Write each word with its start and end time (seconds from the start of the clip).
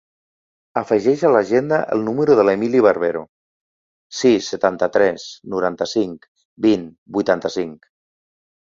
Afegeix 0.79 1.25
a 1.27 1.29
l'agenda 1.35 1.77
el 1.97 2.01
número 2.07 2.39
de 2.39 2.45
l'Emily 2.49 2.81
Barbero: 2.87 3.23
sis, 4.23 4.51
setanta-tres, 4.55 5.31
noranta-cinc, 5.59 6.31
vint, 6.69 6.91
vuitanta-cinc. 7.21 7.89